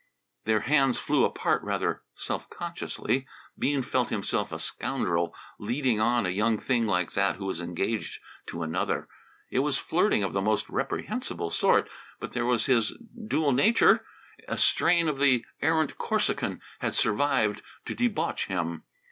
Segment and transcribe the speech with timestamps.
[0.45, 3.27] Their hands flew apart rather self consciously.
[3.55, 8.19] Bean felt himself a scoundrel "leading on" a young thing like that who was engaged
[8.47, 9.07] to another.
[9.51, 11.87] It was flirting of the most reprehensible sort.
[12.19, 14.03] But there was his dual nature;
[14.47, 18.81] a strain of the errant Corsican had survived to debauch him.